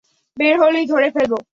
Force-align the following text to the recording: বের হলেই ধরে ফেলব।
বের 0.37 0.55
হলেই 0.59 0.85
ধরে 0.85 1.07
ফেলব। 1.11 1.33